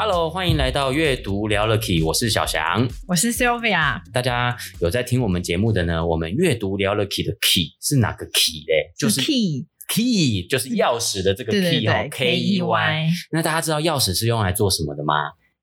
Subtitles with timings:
[0.00, 4.00] Hello，欢迎来到阅读聊了 Key，我是小翔，我是 Sylvia。
[4.12, 6.06] 大家有在听我们节目的呢？
[6.06, 8.92] 我们阅读聊了 Key 的 Key 是哪个 Key 嘞？
[8.96, 13.10] 就是 Key Key，就是钥匙的这个 Key 哦，K E Y。
[13.32, 15.14] 那大家知道钥匙是用来做什么的吗？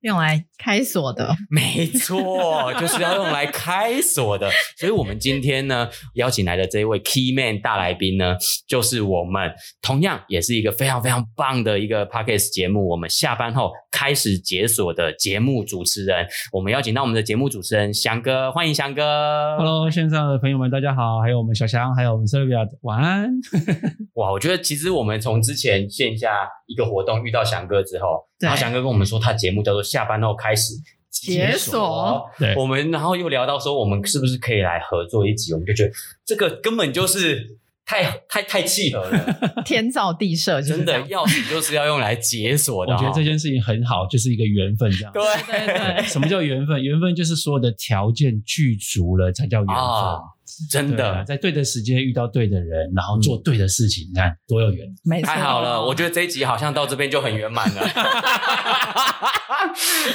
[0.06, 4.48] 用来开锁的， 没错，就是要用来开锁的。
[4.78, 8.36] 所以，我们今天呢，邀请来的这一位 Key Man 大来宾呢，
[8.68, 9.52] 就是我们
[9.82, 12.88] 同样也是一个非常非常棒的一个 Podcast 节目。
[12.88, 19.58] 我们下班后开始解锁的节目主持人，我们邀请到我们的节目主持人翔哥，欢迎翔哥。
[19.58, 23.32] Hello，线上的朋友们，大家好，还有我们小翔，还有我们 Sylvia，晚安。
[24.14, 26.30] 哇，我觉得其实我们从之前线下
[26.66, 28.26] 一个活动遇到翔哥之后。
[28.40, 30.74] 然后翔哥跟我们说，他节目叫做下班后开始
[31.10, 32.30] 解锁。
[32.38, 35.54] 对，我们然后又聊到说，我们是不是可以来合作一集？
[35.54, 35.92] 我们就觉得
[36.26, 42.94] 这个根本就是太太太契合了， 天造地设，真的钥匙就是要用来解锁的。
[42.94, 45.14] 我觉得这件事情很好，就是一个缘分这样。
[45.14, 46.84] 对对对，什么叫缘分？
[46.84, 49.76] 缘分就是所有的条件具足了才叫缘分。
[49.76, 50.22] 哦
[50.70, 55.84] 真的，在对的时间遇到对的人，然后做对的事情，嗯、你看多有缘，没，太好了！
[55.84, 57.82] 我觉得这一集好像到这边就很圆满了。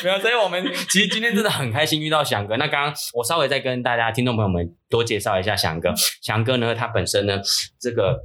[0.04, 2.56] 没有，所以我们其实今天真的很开心遇到翔哥。
[2.56, 5.92] 那刚刚我稍微再跟大家听众朋友们多介绍一下翔哥。
[6.22, 7.40] 翔哥呢，他本身呢，
[7.80, 8.18] 这个。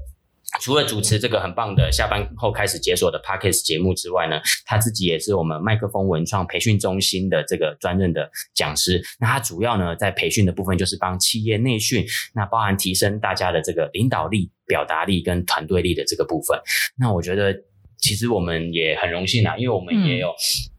[0.61, 9.01] 除了主持这个很棒的下班后开始解锁的 Podcast 节目之外呢，他自己也是我们麦克风文创培训中心的这个专任的讲师。
[9.19, 16.59] 那他主要呢，在培训的部分就是帮企业内训，那包含提升大家的这个领导力、表达力跟团队力的这个部分。
[16.97, 17.55] 那我觉得。
[17.99, 20.29] 其实我们也很荣幸啊，因为我们也有，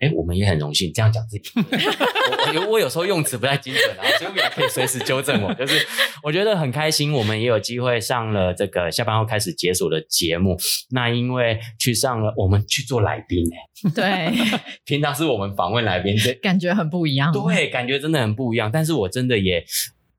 [0.00, 1.50] 哎、嗯，我们也很荣幸这样讲自己。
[1.56, 5.52] 我我我有时候用词不太精准啊，所以也可以随时纠正我。
[5.54, 5.86] 就是
[6.22, 10.56] 我觉得很开心，我们也有机会上了这个下班后开始解锁的节目。
[10.90, 14.32] 那因为去上了，我们去做来宾哎，对，
[14.84, 17.32] 平常是我们访问来宾，这感觉很不一样。
[17.32, 18.70] 对，感觉真的很不一样。
[18.72, 19.64] 但是我真的也。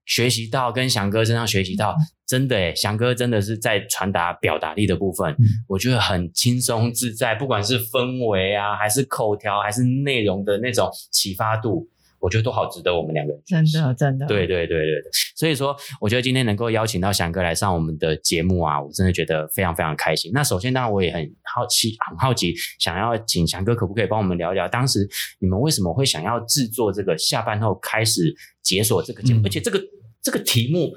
[0.08, 1.96] 学习到跟翔哥身上学习到，
[2.26, 11.88] 真的诶，翔哥真的是在传达表达力的部分，嗯、我觉得很轻松自在，不管是氛围啊，还是口条，还是内容的那种启发度，
[12.20, 13.42] 我觉得都好值得我们两个人。
[13.46, 15.12] 真的，真的，对对对对对。
[15.36, 20.32] 所以说，我觉得今天能够邀请到翔哥来上我们的节目啊，我真的觉得非常非常开心。
[20.34, 21.22] 那首先，当然我也很
[21.54, 25.08] 好奇，很好奇，想要请翔哥可不可以帮我们聊一聊，当时
[25.40, 29.82] 你们为什么会想要制作这个下班后开始解锁这个节目，嗯、而且这个。
[30.20, 30.92] 这个题目，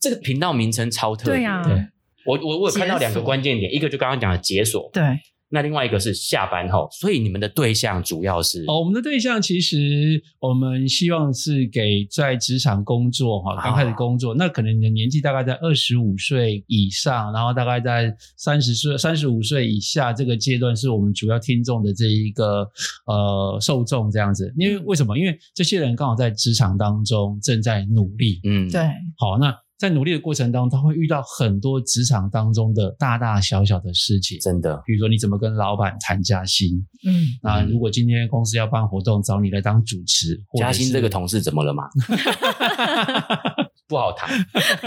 [0.00, 1.36] 这个频道名称超特别。
[1.36, 1.74] 对啊，对，
[2.26, 5.04] 我我我有看到两个关键点，一个就刚刚讲的解锁，对。
[5.52, 8.64] 那另外一个是下班后，所以你们的对象主要是？
[8.66, 22.66] 哦，我们的对象其实我们希望是给在职场工作哈，刚开始工作，哦、那可能你的年纪大概在二十五岁以上，然后大概在三十岁、三十五岁以下这个阶段，是我们主要听众的这一个
[23.06, 24.50] 呃受众这样子。
[24.56, 25.18] 因为为什么？
[25.18, 28.80] 因为这些人刚好在职场当中正在努力，嗯，对。
[29.18, 29.54] 好，那。
[29.82, 34.80] 在努力的过程当中，他会遇到很多职场当中的大大小小的事情，真的。
[34.86, 36.86] 比如说，你怎么跟老板谈加薪？
[37.04, 41.82] 嗯，那如果今天公司要办活动，找你来当主持，加薪这个同事怎么了嘛？
[43.88, 44.30] 不好谈，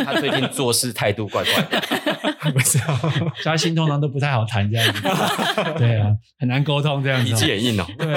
[0.06, 1.81] 他最近做事态度怪怪的，
[2.53, 2.97] 不知道。
[3.44, 5.01] 加薪通常都不太好谈，这样子。
[5.77, 6.07] 对啊，
[6.39, 7.33] 很难沟通这样子。
[7.33, 7.85] 脾气也硬哦。
[7.97, 8.16] 对。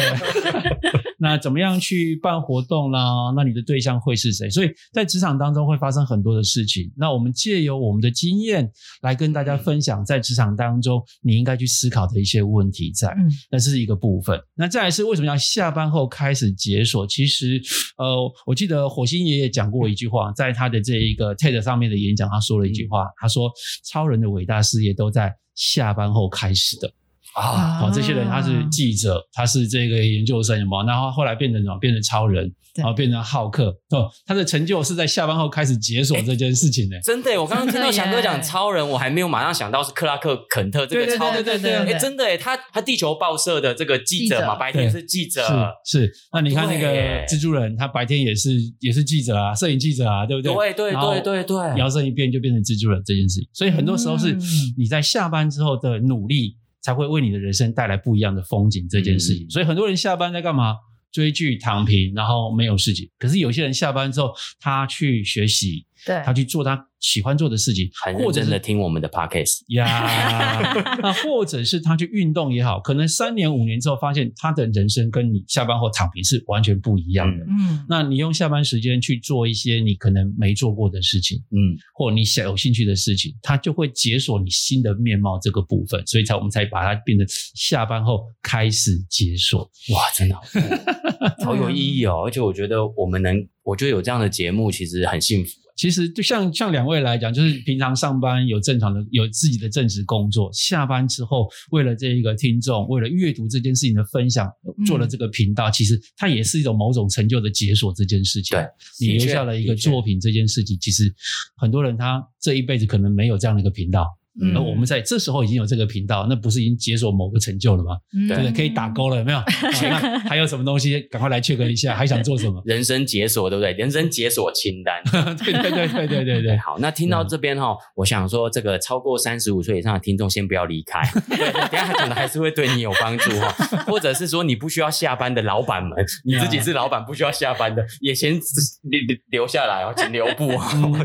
[1.19, 3.33] 那怎么样去办活动啦？
[3.37, 4.49] 那你的对象会是谁？
[4.49, 6.91] 所以在职场当中会发生很多的事情。
[6.97, 8.71] 那我们借由我们的经验
[9.03, 13.09] 来跟大家分享，在职场当中你应该去思考的一些问题在。
[13.09, 14.41] 嗯，那这是一个部分。
[14.55, 17.07] 那再来是为什么要下班后开始解锁？
[17.07, 17.61] 其实，
[17.97, 23.51] 呃，我记得火星爷爷讲过一句话，在他的这一个 TED 上面的演讲，他说了一句话，他说
[23.91, 26.93] ：“超人的伟大事业都在下班后开始的。”
[27.39, 30.87] 啊，好，这些人他是记者，他是这个研究生，有没有？
[30.87, 31.79] 然后后来变成什么？
[31.79, 33.69] 变成超人，然后变成浩克。
[33.91, 36.97] 哦，他的成就是在下班后开始解锁这件事情呢。
[37.05, 41.45] 真的，我刚刚听到翔哥讲超人，我还没有马上想到是克拉克肯特这个超人。
[41.45, 45.43] 对对对对，哎，真的哎，他他地球报社的这个记者嘛，白天是记者，
[45.85, 46.13] 是是。
[46.33, 46.89] 那你看那个
[47.27, 48.51] 蜘蛛人，他白天也是
[48.81, 50.53] 也是记者啊，摄影记者啊，对不对？
[50.53, 51.79] 对对对对对。
[51.79, 54.37] 摇身一变就变成蜘蛛人这件事情，所以很多时候是
[54.77, 56.57] 你在下班之后的努力。
[56.89, 60.75] 才会为你的人生带来不一样的风景这件事情，嗯、所以很多人下班在干嘛？
[61.13, 63.07] 追剧、躺平，然后没有事情。
[63.19, 77.45] 可是有些人下班之后，他去学习，对，他去做他喜欢做的事情，很认真的听我们的 podcast 呀，那 或者是他去运动也好，可能三年五年之后发现他的人生跟你下班后躺平是完全不一样的。
[77.45, 89.61] 嗯，那你用下班时间去做一些你可能没做过的事情，嗯，或你想有兴趣的事情，他就会解锁你新的面貌这个部分，所以才我们才把它变成下班后开始解锁。
[89.95, 90.59] 哇，真的好酷，
[91.45, 92.25] 好有意义哦！
[92.27, 95.51] 而且我觉得我们能，我觉得有这样的节目其实很幸福。
[95.79, 104.51] 其实就像像两位来讲，就是平常上班有正常的有自己的正职工作，下班之后为了这一个听众，为了阅读这件事情的分享，
[104.85, 107.95] 做了这个频道，嗯、其实它也是一种某种成就的解锁。
[107.95, 108.67] 这件事情，对，
[108.99, 111.15] 你留下了一个作品，这件事情，其实
[111.57, 114.18] 很多人他这一辈子可能没有这样的一个频道。
[114.41, 117.97] 嗯，而我们在这时候已经有这个频道，那不是已经解锁某个成就了吗？
[118.15, 118.53] 嗯、对不对？
[118.53, 119.43] 可以打勾了，有没有？
[119.83, 121.01] 那 还有什么东西？
[121.11, 122.63] 赶快来 check 一下，还想做什么？
[122.65, 123.73] 人生解锁，对不对？
[123.73, 125.03] 人生解锁清单。
[125.39, 126.57] 对对对对对对对。
[126.65, 131.01] 好，那听到这边哈，我想说，这个超过三十五岁以上的听众先不要离开。
[131.29, 133.49] 对，等下他可能还是会对你有帮助哈，
[133.87, 135.93] 或者是说你不需要下班的老板们，
[136.25, 139.01] 你自己是老板不需要下班的，也先留
[139.31, 140.49] 留下来哦，请留步。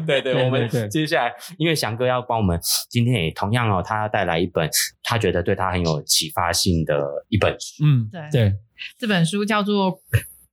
[0.06, 2.60] 对对，我们接下来，因为翔哥要帮我们，
[2.90, 4.04] 今天也同样哦，他。
[4.14, 4.70] 带来一本
[5.02, 7.84] 他觉得对他很有启发性的一本书。
[7.84, 8.54] 嗯，对对，
[9.00, 9.92] 这本书叫做《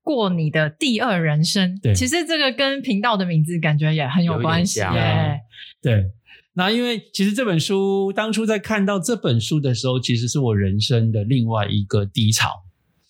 [0.03, 1.77] 过你的第二人生》。
[1.83, 4.81] 对，其实这个跟频道的名字感觉也很有关系。
[4.81, 5.41] 耶，
[5.83, 6.07] 对。
[6.55, 12.49] 那因为其实这本书当初在看到这本书的时候，其实是我人生的另外一个低潮。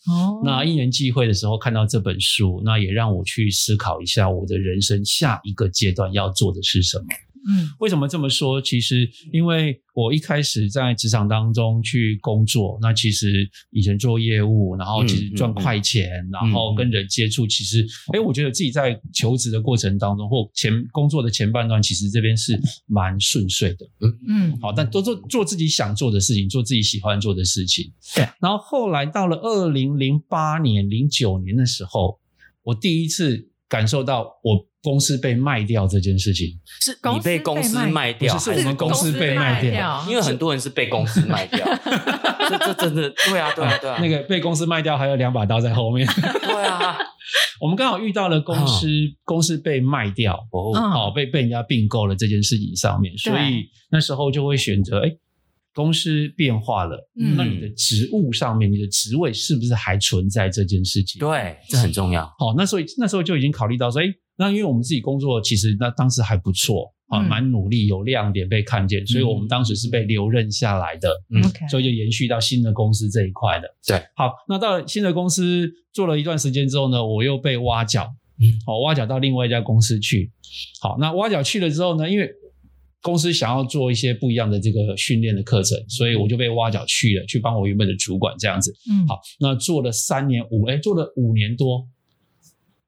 [0.09, 7.05] 哦，那因缘际会的时候看到这本书，那也让我去思考一下我的人生下一个阶段要做的是什么。
[7.49, 8.61] 嗯，为什么这么说？
[8.61, 23.87] 其实因为我一开始在职场当中去工作，那其实以前做业务，然后其实赚快钱，嗯嗯、然后跟人接触，其实，哎，我觉得自己在求职的过程当中，或前工作的前半段，其实这边是蛮顺遂的。
[24.01, 27.93] 嗯嗯，好，但都做做自己想做的事情，做自己喜欢做的事情。
[28.15, 28.29] 对。
[28.41, 32.19] 然后后来到了二零零八年、零九年的时候，
[32.63, 34.70] 我第一次感受到我。
[34.83, 36.47] 公司被卖掉这件事情，
[36.81, 40.05] 是你被公司卖掉，是我们公司被卖掉。
[40.09, 41.67] 因为很多人是被公司卖掉，
[42.49, 43.99] 这这真的对啊，对啊，对啊。
[44.01, 46.07] 那个被公司卖掉，还有两把刀在后面。
[46.43, 46.97] 对啊，
[47.61, 48.87] 我们刚好遇到了公司
[49.25, 55.11] 公司被卖掉，哦，被被人家并购了这件事情上面，所以那时候就会选择哎。
[55.73, 61.21] 公司变化了，嗯，那你的职务上面，你的职位是不是还存在这件事情？
[61.21, 62.27] 对，这很重要。
[62.41, 64.07] 好，那所以那时候就已经考虑到说，哎，
[64.41, 73.69] 那因为我们自己工作其实那当时还不错啊，蛮努力，有亮点被看见，所以我们当时是被留任下来的，嗯，所以就延续到新的公司这一块的。
[73.87, 78.11] 对，好，那到了新的公司做了一段时间之后呢，我又被挖角，
[78.41, 80.33] 嗯，好，挖角到另外一家公司去。
[80.81, 82.31] 好，那挖角去了之后呢，因为
[83.03, 88.73] 公司想要做一些不一样的这个训练的课程，所以我就被挖角去了，去帮我原本的主管这样子。
[88.91, 91.87] 嗯，好，那做了三年五，哎，做了五年多，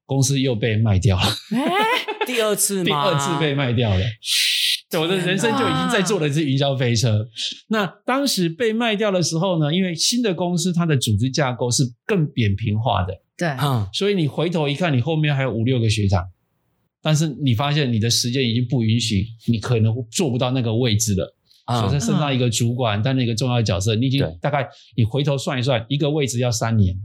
[0.05, 1.23] 公司又被卖掉了。
[1.55, 2.85] 哎，第二次吗？
[2.85, 4.05] 第二次被卖掉了。
[4.99, 7.27] 我的人生就已经在坐的是云霄飞车。
[7.69, 16.23] 那当时被卖掉的时候呢，因为新的公司它的组织架构是更扁平化的，对，嗯，所以你回头一看，你后面还有五六个学长。
[17.01, 21.35] 但是你发现你的时间已经不允许，你可能做不到那个位置了。
[21.65, 26.95] 啊，所以升到一个主管，担任一个重要的角色，你已经大概你回头算一算，一个位置要三年，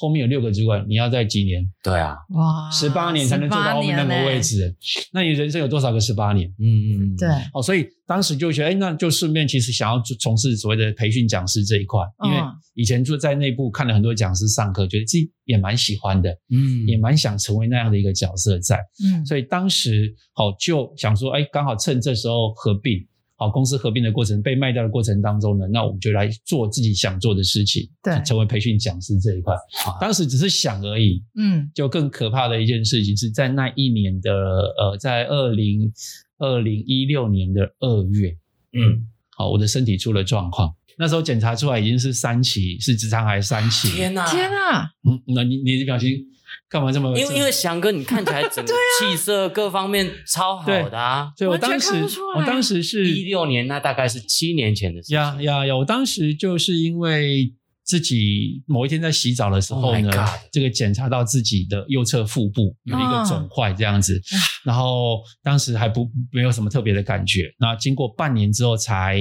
[0.00, 1.60] 后面有六个主管，你要在几年？
[1.82, 4.72] 对啊，哇，十八年才能做到后面那个位置。
[5.12, 6.48] 那你人生有多少个十八年？
[6.60, 7.28] 嗯嗯嗯，对。
[7.52, 12.38] 哦，所以当时就觉得，哎，那就顺便其实想要从事所谓的培训讲师这一块，因为
[12.74, 23.04] 以前就在内部看了很多讲师上课，觉得自己也蛮喜欢的，嗯，也蛮想成为那样的一个角色在，嗯，所以当时好就想说，哎，刚好趁这时候合并。
[23.40, 29.54] 好，公司合并的过程，被卖掉的过程当中呢，那我们就来做自己想做的事情，对，成为培训讲师这一块。
[29.78, 34.32] 好当时只是想而已，嗯，就更可怕的一件事情是在那一年的
[34.76, 35.92] 呃，在二零
[36.38, 38.36] 二零一六年的二月，
[38.72, 43.88] 嗯，好，我的身体出了状况，那时候检查出来已经是三期，是直肠癌三期。
[43.90, 46.26] 天哪，天哪，嗯，那你你的表情。
[46.70, 47.18] 干嘛这么？
[47.18, 51.32] 因为因为翔哥，你看起来整个 气色各方面超好的啊！
[51.36, 51.92] 对，我当时
[52.36, 55.16] 我当时是一六年，那大概是七年前的事情。
[55.16, 55.76] 呀呀呀！
[55.76, 60.10] 我当时就是因为自己某一天在洗澡的时候呢，
[60.52, 64.20] 这个检查到自己的右侧腹部有一个肿块这样子，
[64.62, 67.50] 然后当时还不没有什么特别的感觉。
[67.58, 69.18] 那经过半年之后才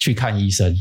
[0.00, 0.74] 去看医生。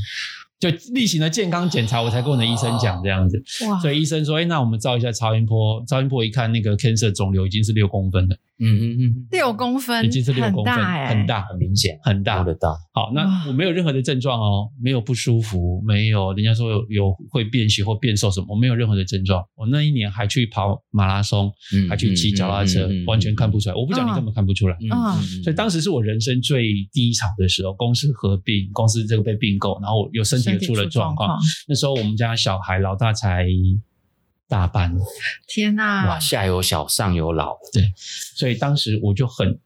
[0.59, 3.41] 就例行的健康检查，我才跟我的医生讲这样子。
[3.67, 3.79] 哇！
[3.79, 8.35] 所以医生说，哎，那我们照一下超音波，超音波一看，那个 cancer 肿瘤已经是六公分了。
[8.59, 12.75] 嗯嗯嗯，六公分已经是六公分，很大欸，很大，很明显，很大，摸得到。
[12.93, 19.43] 好，那我没有任何的症状哦，没有不舒服，没有人家说有有会变形或变瘦什么，我没有任何的症状。
[19.55, 21.51] 我那一年还去跑马拉松，
[21.87, 23.75] 还去骑脚踏车，完全看不出来。
[23.75, 24.75] 我不讲你根本看不出来。
[24.81, 31.37] 嗯，所以当时是我人生最低潮的时候，公司合并，公司这个被并购，然后有身体出了状况。
[31.67, 33.45] 那时候我们家小孩老大才。
[34.47, 34.95] 大班，
[35.47, 36.07] 天哪！
[36.07, 37.91] 哇，下有小，上有老，对，
[38.35, 39.59] 所以当时我就很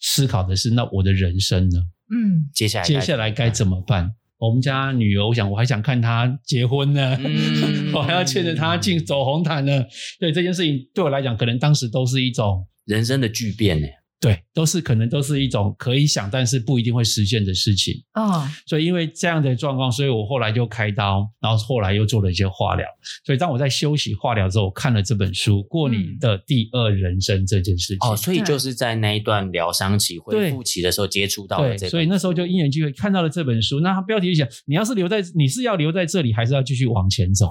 [0.00, 1.78] 思考的是，那我的人生呢？
[2.10, 4.14] 嗯，接下来接下来该怎么办？
[4.38, 9.84] 我们家女儿，我想我还想看她结婚呢，嗯、 我还要牵着她进走红毯呢。
[10.18, 13.86] 对这件事情，对我来讲，可能当时都是一种人生的巨变呢。
[14.20, 17.94] 对，都是可能都是一种可以想，但是不一定会实现的事情。
[18.14, 22.84] 哦，所以因为这样的状况，所以我后来就开刀，然后后来又做了一些化疗。
[23.24, 28.10] 所以当我在休息化疗之后，我看了这本书《过你的第二人生》这件事情。
[28.10, 31.86] 哦，所以就是在那一段疗伤期、恢复期的时候接触到了这个。
[31.86, 33.78] 对，所以那时候就因缘机会看到了这本书。
[33.78, 37.46] 那他标题就讲：你要是留在，你是要留在这里，还是要继续往前走？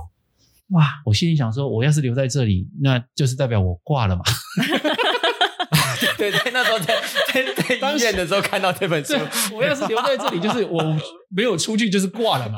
[0.72, 0.86] 哇！
[1.06, 4.22] 我心里想说，我要是留在这里，那就是代表我挂了嘛。
[6.18, 6.96] 对 对，那时候在
[7.34, 9.14] 在在医院的时候看到这本书，
[9.54, 10.84] 我要是留在这里，就是我
[11.30, 12.58] 没有出去，就是挂了嘛。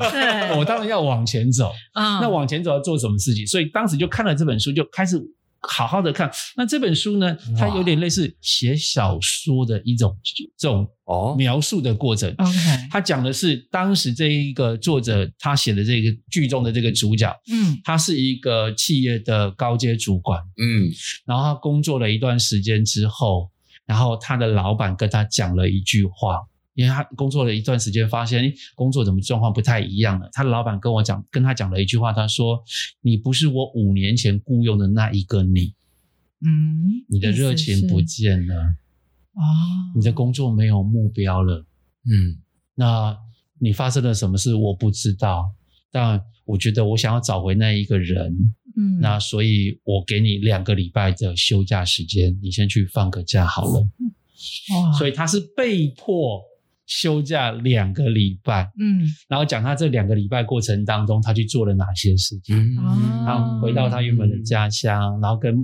[0.56, 1.70] 我当然要往前走。
[1.94, 3.46] 嗯，那往前走要做什么事情？
[3.46, 5.20] 所以当时就看了这本书，就开始。
[5.62, 10.16] 好好的看，那这本书呢，它有点类似写小说的一种
[10.56, 11.34] 这种哦。
[11.36, 12.34] 描述的过程。
[12.38, 20.90] OK，他讲的是当时这一个作者他写的这个剧中的这个主角，嗯，他是一个企业的高阶主管，嗯，
[21.26, 23.50] 然后他工作了一段时间之后，
[23.84, 26.38] 然后他的老板跟他讲了一句话。
[26.80, 30.26] 因为他工作了一段时间，发现工作怎么状况不太一样了。
[30.32, 32.58] 他的老板跟我讲，跟他讲了一句话，他说
[33.04, 35.74] ：“你不是我五年前雇佣的那一个你，
[36.42, 38.54] 嗯，你的热情不见了，
[39.34, 39.42] 哦，
[39.94, 41.66] 你的工作没有目标了，
[42.06, 42.40] 嗯，
[42.74, 43.14] 那
[43.58, 45.52] 你发生了什么事我不知道，
[45.92, 48.34] 但我觉得我想要找回那一个人，
[48.74, 53.86] 嗯，那所以我给你两个礼拜的休假时间，你先去放个假好了，
[54.74, 56.40] 哇，所以他是被迫。”
[56.90, 65.54] 休假两个礼拜，嗯，然后讲他这两个礼拜过程当中，他去做了哪些事情，嗯，然后回到他原本的家乡，嗯，然后跟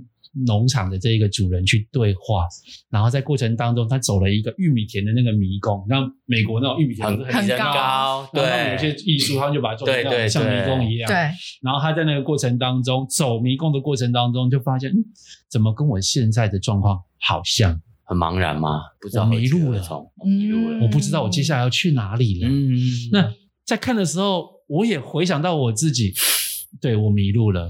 [0.46, 2.46] 农场的这一个主人去对话，
[2.90, 11.16] 然后在过程当中，他走了一个玉米田的那个迷宫，那美国那种玉米田很高，对，然后有些艺术，他们就把它做成像迷宫一样，对，
[11.60, 15.04] 然后他在那个过程当中走迷宫的过程当中，就发现，嗯，
[15.50, 17.80] 怎么跟我现在的状况好像。
[18.08, 18.80] 很茫然吗？
[19.00, 19.82] 不知道迷路了，
[20.24, 22.48] 迷路了，我不知道我接下来要去哪里了。
[22.48, 22.78] 嗯，
[23.10, 23.34] 那
[23.64, 26.14] 在看的时候，我也回想到我自己，
[26.80, 27.68] 对，我迷路了，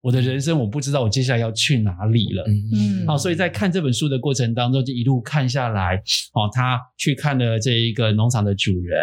[0.00, 2.42] 我的人生我不知道我接下来要去哪里了。
[2.48, 5.96] 嗯，好，所以在看这本书的过程当中，就一路看下来，
[6.32, 8.98] 哦，他去看了这一个农场的主人，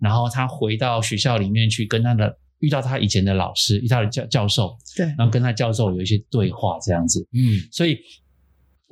[0.00, 7.20] 然后他回到学校里面去跟他的遇到他以前的老师，遇到的教教授，对，然后跟他教授有一些对话这样子。
[7.34, 7.98] 嗯，所以。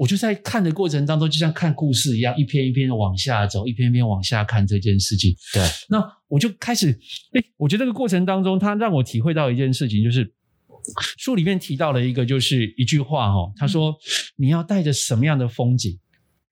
[0.02, 5.32] 我就在看的过程当中，就像看故事一样，一篇一篇的往下走，一篇一篇往下看这件事情。
[5.54, 6.90] 对，那我就开始，
[7.34, 10.28] 哎，我觉得这个过程当中，他让我体会到一件事情，就是
[11.18, 13.96] 书里面提到了一个，就是一句话哦，他说
[14.34, 15.96] ：“你要带着什么样的风景，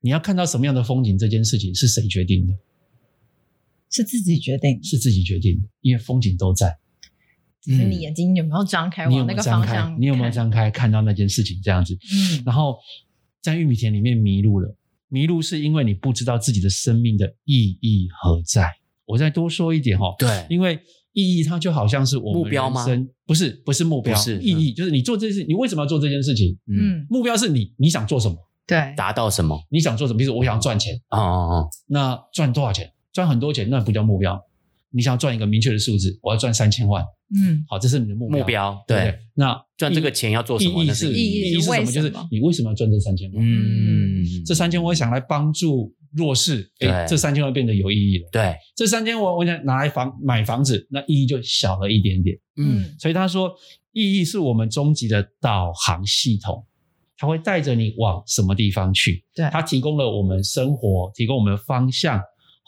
[0.01, 2.55] 你要看到什么样的风景，这件事情是谁决定的？
[3.91, 6.79] 是自己决定，是自己决定的，因为风景都在。
[7.61, 10.01] 只是你眼睛有没有张开，往那个方向？
[10.01, 11.95] 你有没有张开，看到那件事情这样子？
[11.95, 12.79] 嗯，然后。
[13.43, 14.77] 在玉米田里面迷路了，
[15.09, 18.71] 迷路是因为你不知道自己的生命的意义何在。
[19.07, 20.79] 我再多说一点哈，对，因为
[21.13, 22.87] 意义它就好像是我们人生，目标吗？
[23.27, 26.57] 不是，不是目标，是意义，就是你做这件事，你为什么要做这件事情？
[26.67, 28.37] 嗯，目标是你你想做什么？
[28.67, 29.61] 对，达到什么？
[29.71, 30.19] 你想做什么？
[30.19, 32.93] 比如说我想赚钱，哦哦哦，那赚多少钱？
[33.13, 34.41] 赚很多钱，那不叫目标。
[34.93, 37.05] 你想要赚一个明确的数字，我要赚三千万。
[37.33, 38.39] 嗯，好，这是你的目标。
[38.39, 40.83] 目标对，对，那赚这个钱要做什么？
[40.83, 41.93] 意义是意义是什么？
[41.93, 43.45] 就是你为什么要赚这三千万？
[43.45, 48.29] 嗯，这三千万我想来帮助弱势，哎，这三千万变得有意义了。
[48.33, 52.37] 对，这三千万我想拿来房买房子，那意义就小了一点点。
[52.57, 53.55] 嗯，所以他说，
[53.93, 56.67] 意义是我们终极的导航系统，
[57.17, 59.25] 它会带着你往什么地方去？
[59.37, 62.21] 对，它提供了我们生活，提供我们的方向。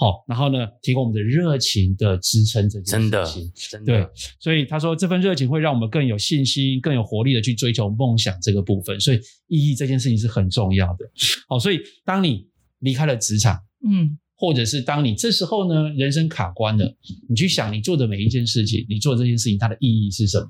[0.02, 3.32] 好，然后呢，提供我们的热情的支撑这件事情，真的，
[3.70, 4.08] 真的，对，
[4.40, 11.08] 所以他说这份热情会让我们更有信心、更有活力的去追求梦想这个部分，所以意义这件事情是很重要的。
[11.48, 12.48] 好，所以当你
[12.80, 13.56] 离开了职场，
[13.88, 16.96] 嗯，或者是当你这时候呢，人生卡关了，
[17.28, 20.48] 你去想你做的每一件事情，你做这件事情它的意义是什么？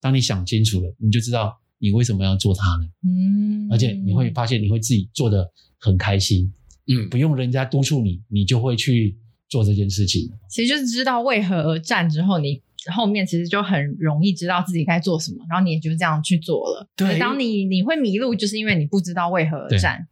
[0.00, 2.84] 当你想清楚了，你就知道你为什么要做它了？
[3.06, 6.50] 嗯，而且你会发现你会自己做得很开心，
[6.88, 9.16] 嗯，不用人家督促你，你就会去
[9.48, 10.30] 做这件事情。
[10.48, 12.62] 其实就是知道为何而战之后，你
[12.92, 16.88] 后面其实就很容易知道自己该做什么，然后你也就这样去做了。
[16.96, 20.06] 对，当你你会迷路，就是因为你不知道为何而战。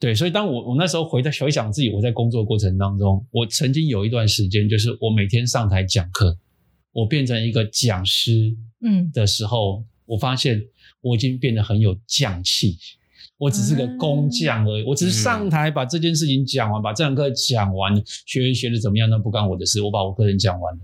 [0.00, 6.36] 对，所以当我我那时候回到回想自己，我在工作过程当中，我曾经有一段时间，就是我每天上台讲课，
[6.92, 10.60] 我变成一个讲师，嗯的时候，嗯、我发现
[11.02, 12.78] 我已经变得很有匠气。
[13.40, 17.90] 我只是个工匠而已，嗯、我只是上台把这件事情讲完，嗯、把这堂课讲完，
[18.26, 19.80] 学员学的怎么样，那不干我的事。
[19.80, 20.80] 我把我个人讲完了，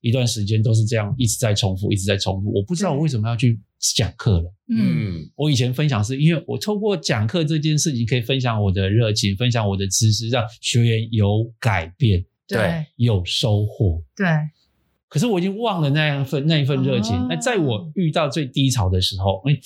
[0.00, 2.52] 一段时间都是这样，一直在重复，一直在重复。
[2.54, 3.58] 我不知道我为什么要去
[3.96, 4.54] 讲课了。
[4.68, 14.28] 嗯，我以前分享是因为我透过讲课这件事情，可以分享我的热情，分享我的知识，让学员有改变，对，有收获，对。
[15.08, 17.16] 可是我已经忘了那样份那一份热情。
[17.28, 19.58] 那、哦、在我遇到最低潮的时候，哎。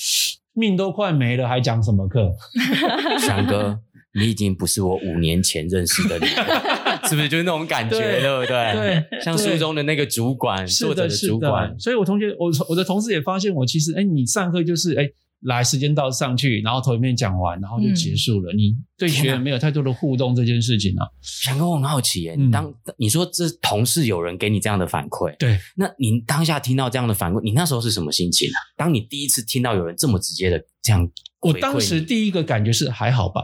[0.55, 2.33] 命都快没了，还讲什么课？
[3.21, 3.79] 翔哥，
[4.19, 7.29] 你已经不是我五年前认识的你了， 是不是？
[7.29, 9.05] 就是那种感觉，对，对不对？
[9.11, 11.75] 对，像书中的那个主管，作者的主管。
[11.79, 15.09] 所以我同学，我我的同事也发现我，其实，哎，你上课就是，哎。
[15.45, 18.53] 来，时间到上去，然后头一遍讲完，然后就结束了。
[18.53, 21.07] 嗯、你对学员没有太多的互动这件事情啊？
[21.23, 28.59] 翔哥，我很好奇耶，你当、嗯、你说这同事有人给你这样的反馈，对，那你当下听到这样的反馈，你那时候是什么心情啊？
[28.77, 31.09] 当你第一次听到有人这么直接的这样，
[31.41, 33.43] 我当时第一个感觉是还好吧。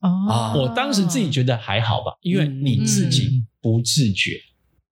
[0.00, 4.32] 哦，我当时自己觉得还好吧，因为你自己不自觉。
[4.32, 4.48] 嗯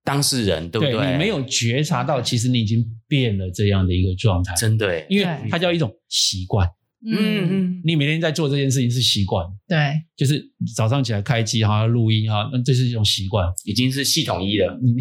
[0.07, 1.11] 当事人对不对？
[1.11, 4.55] 你没有觉察到，其实你已经变了这样的一个状态。
[4.55, 6.65] 真的，因为它叫一种习惯。
[7.05, 7.15] 嗯
[7.51, 9.45] 嗯，你每天在做这件事情是习惯。
[9.67, 9.77] 对，
[10.15, 10.41] 就是
[10.75, 14.79] 早上起来开机哈，录音哈，那这是一种习惯，已经是系统一了。
[14.81, 14.95] 你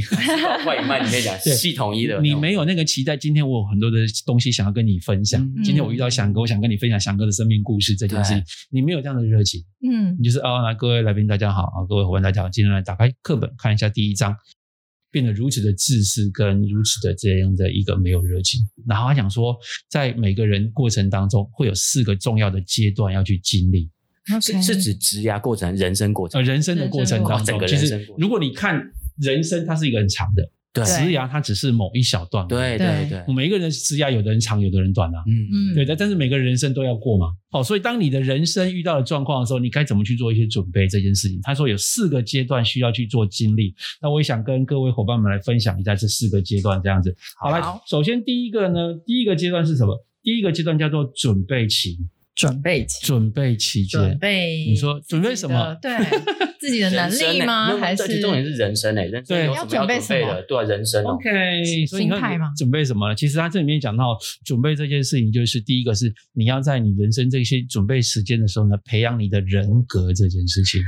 [0.64, 2.20] 快慢你可以讲 系统一的。
[2.20, 5.40] 你没有那个期待，今天我有很多的东西想要跟你分享。
[5.64, 8.42] 今天我遇到翔哥，我想跟你分享翔哥的生命故事这件事情。
[8.70, 9.62] 你没有这样的热情。
[9.88, 14.36] 嗯，你就是啊，来各位来宾大家好啊，各位伙伴大家好，今天来打开课本看一下第一章。
[15.16, 18.60] 变得如此的自私，跟如此的这样的一个没有热情。
[18.86, 19.56] 然后他讲说，
[19.88, 23.88] 在每个人过程当中，会有四个重要的阶段要去经历。
[24.42, 28.78] 是是指职涯过程、人生过程、呃、人生的过程当中，其实如果你看
[29.16, 30.42] 人生，它是一个很长的。
[30.84, 32.46] 对，职涯它只是某一小段。
[32.46, 35.22] 对对对，每一个人职涯有的人长，有的人短啊。
[35.26, 35.96] 嗯嗯，对的。
[35.96, 37.28] 但是每个人生都要过嘛。
[37.50, 41.40] 好，所以当你的人生遇到了状况的时候，你该怎么去做一些准备这件事情？
[41.42, 43.74] 他说有四个阶段需要去做经历。
[44.02, 47.14] 那我也想跟各位伙伴们来分享一下这四个阶段，这样子。
[47.38, 49.96] 好，好来，首先第一个呢，第一个阶段是什么？
[50.22, 51.96] 第一个阶段叫做准备期。
[52.36, 55.74] 准备期，准备期间，准备，你说准备什么？
[55.80, 55.90] 对，
[56.60, 57.74] 自己的 能力吗？
[57.78, 59.06] 还是重点是人生诶？
[59.06, 60.42] 人生有什么要准备什么？
[60.46, 61.02] 对，人生。
[61.02, 62.52] OK，心态吗？
[62.54, 63.14] 准备什么？
[63.14, 70.82] 其实他这里面讲到准备这件事情，就是第一个是你要在你人生这些准备时间的时候呢，培养你的人格这件事情。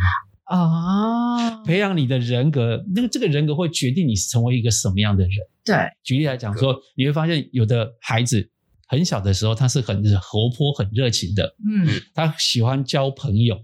[0.50, 5.32] 哦，培养你的人格，那个这个人格会决定你成为一个什么样的人。
[5.64, 8.50] 对，举例来讲说，你会发现有的孩子。
[8.88, 11.55] 很小的时候，他是很活泼、很热情的。
[11.64, 13.62] 嗯，他喜欢交朋友，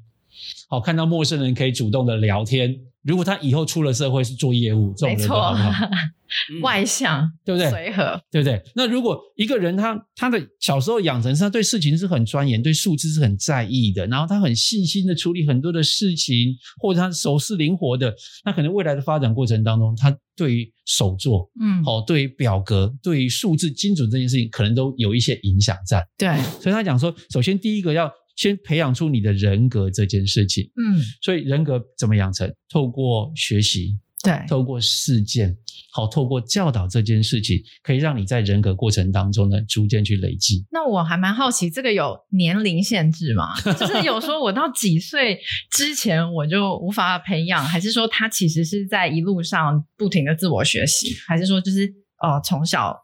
[0.68, 2.78] 好，看到陌生人可以主动的聊天。
[3.04, 5.88] 如果他以后出了社会是做业务，这种人都很好。
[6.62, 7.70] 外向，对不对？
[7.70, 8.60] 随和，对不对？
[8.74, 18.12] 那如果一个人他他的小时候养成是他对事情是很钻研，对数字是很在意的，然后他很细心的处理很多的事情，或者他手是灵活的，
[18.44, 26.04] 那可能未来的发展过程当中，他对于手作，嗯，好，对于表格，对于数字精准这件事情，可能都有一些影响在。
[26.18, 30.64] 对，所以他讲说，首先第一个要先培养出你的人格这件事情。
[30.76, 32.52] 嗯，所以人格怎么养成？
[32.68, 33.98] 透过学习。
[34.22, 35.54] 对，透过事件，
[35.92, 40.64] 好，透过教导这件事情，可以让你在人格过程当中呢，逐渐去累积。
[40.72, 43.54] 那我还蛮好奇，这个有年龄限制吗？
[43.78, 45.38] 就是有说我到几岁
[45.70, 51.84] 之前我就无法培养，还是说他其实是在一路上不停的自我学习，还是说就是
[52.22, 52.96] 呃从小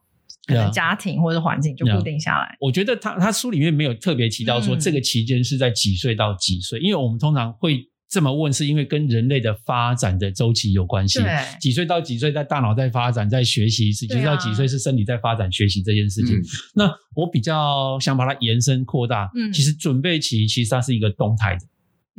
[0.51, 2.47] 可能家庭或者环境就固定下来？
[2.55, 7.87] 嗯、我觉得他他书里面没有特别提到说这个期间是在几岁到几岁，嗯、因为我们通常会。
[8.13, 11.21] 这么问是因为跟人类的发展的周期有关系。
[11.61, 16.37] 几岁到几岁在大脑在发展，在学习，是几岁到几岁是身体在发展学习这件事情。
[16.37, 16.43] 嗯、
[16.75, 19.31] 那我比较想把它延伸扩大。
[19.37, 21.61] 嗯，其实准备期其实它是一个动态的。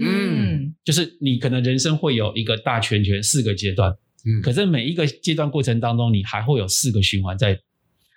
[0.02, 3.92] 嗯，就是你可能人生会有一个大圈圈四个阶段。
[3.92, 7.60] 嗯，可是每一个阶段过程当中，你还会有四个循环在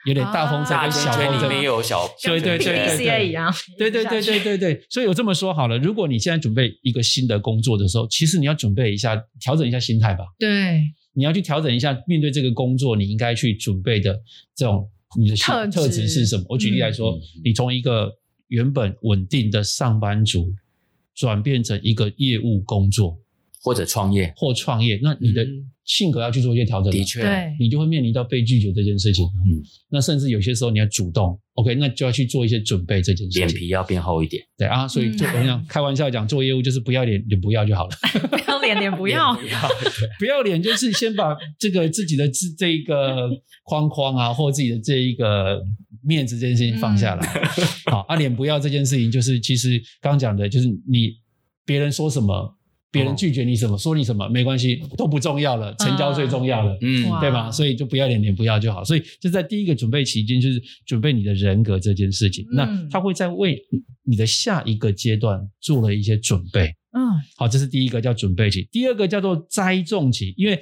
[0.05, 4.87] 有点大风车跟小风车里面有小，对对对对对，一样，对对对对对对。
[4.91, 10.25] 所以我这么说好了，如果你现在准备一个新的工作的时候，其实你要准备一下，调整一下心态吧。
[10.39, 10.83] 对，
[11.15, 14.15] 你要去调整一下，面对这个工作，你应该去准备的
[14.55, 14.89] 这种
[15.19, 16.45] 你的特特质是什么？
[16.49, 18.13] 我举例来说，你从一个
[18.49, 20.53] 原本稳定的上班族
[21.15, 23.19] 转变成一个业务工作。
[23.65, 25.43] 或者创业，或创业，那你的
[25.87, 26.93] 性格要去做一些调整。
[26.93, 29.25] 的确，对，你就会面临到被拒绝这件事情。
[29.25, 29.57] 嗯，
[29.91, 33.47] 那甚至有些时候你要主动，OK，那就要去做一些准备这件事情。
[33.47, 34.45] 脸皮要变厚一点。
[34.59, 37.97] 对啊，所以就我讲开玩笑讲，做业务就是不要脸，脸 不要就好了。
[38.29, 39.35] 不要脸，脸不要。
[40.19, 43.31] 不要脸就是先把这个自己的这这一个
[43.65, 45.65] 框框啊，或自己的这一个
[46.03, 47.27] 面子这件事情放下来。
[47.87, 51.15] 好，啊，脸不要这件事情，就是其实刚刚讲的，就是你
[51.65, 52.59] 别人说什么。
[52.95, 57.51] 别人拒绝你什么，说你什么没关系，都不重要了，成交最重要了，嗯，对吧？
[57.51, 58.85] 所以就不要脸脸不要就好。
[58.85, 62.45] 所以就在第一个准备期间，就是准备你的人格这件事情。
[62.53, 63.61] 嗯、那他会在为
[64.05, 66.73] 你的下一个阶段做了一些准备。
[66.93, 67.03] 嗯，
[67.37, 68.69] 好，这是第一个叫准备期。
[68.71, 70.57] 第二个叫做栽种期，因为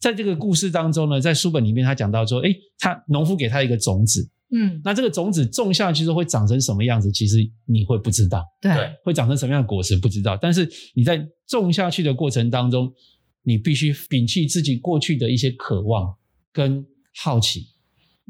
[0.00, 4.28] 在这个故事当中呢，在书本里面他讲到说，诶，他农夫给他一个种子。
[4.52, 7.10] 嗯，那这个种子种下去之后会长成什么样子？
[7.12, 8.72] 其实你会不知道，对，
[9.04, 10.36] 会长成什么样的果实不知道。
[10.36, 12.92] 但是你在种下去的过程当中，
[13.42, 16.16] 你必须摒弃自己过去的一些渴望
[16.52, 16.84] 跟
[17.22, 17.68] 好奇。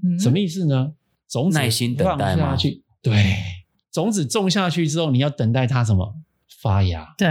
[0.03, 0.93] 嗯，什么意思呢？
[1.29, 3.15] 种子耐心等待下去，对，
[3.93, 6.15] 种子种下去之后，你要等待它什么？
[6.63, 7.29] 发芽，对，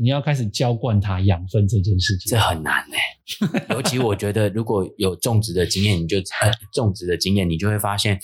[0.00, 2.96] 你要开始浇灌它养分这件事情，这很难呢。
[3.74, 8.18] 尤其我觉得，如果有种植的经验，你就呃 种植的经验，你就会发现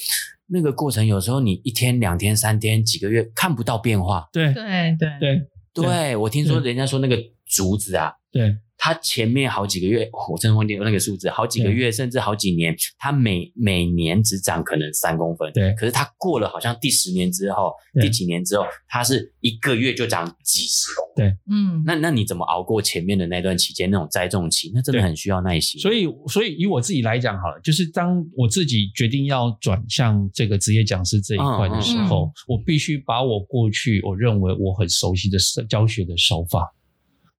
[0.46, 4.28] 那个过程，有时候你一天、两天、三天、几个月看不到变化。
[4.32, 4.52] 对。
[4.54, 5.08] 对对。
[5.20, 6.16] 对，对。
[6.16, 8.56] 我听说人家说那个竹子啊，对。
[8.80, 15.52] 他前面好几个月，我真的忘记那个数字，好几个月甚至好几年，他每每年只长可能三公分。
[15.52, 15.74] 对。
[15.74, 21.26] 可是他过了好像第十年之后，第几年之后，他是一个月就长几十公分。
[21.26, 21.36] 对。
[21.52, 21.82] 嗯。
[21.84, 24.70] 那那你怎么熬过前面的那段期间那种栽种期？
[24.72, 25.80] 那真的很需要耐心。
[25.80, 35.36] 所以所以以我自己来讲好了，就是当我自己决定要转向这个职业讲师这一块的时候，嗯嗯、我必须把我过去我认为我很熟悉的
[35.68, 36.72] 教学的手法。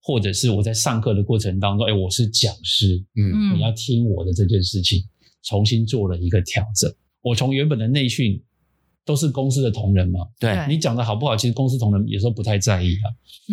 [0.09, 5.03] 或者是我在上课的过程当中，哎，我是讲师，嗯，你要听我的这件事情，
[5.43, 6.91] 重新做了一个调整。
[7.21, 8.43] 我从原本的内训
[9.05, 13.05] 都是公司的同仁嘛，对，你讲的好不好，其实公司同仁有时候不太在意啊，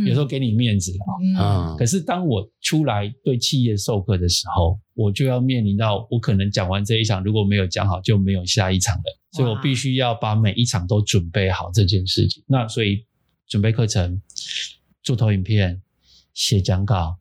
[0.07, 0.93] 有时候给你面子
[1.37, 1.77] 啊，嗯。
[1.77, 9.19] 可是当我出来对企业授课的时候，我就要面临到我可能讲完这一场，如果没有讲好，就没有下一场了。
[9.33, 12.43] 所以我必须要把每一场都准备好这件事情。
[12.47, 13.05] 那所以
[13.47, 14.23] 准备课程，
[15.03, 15.83] 做投影片。
[16.37, 17.17] 写讲稿、